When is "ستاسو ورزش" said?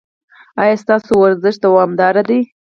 0.83-1.55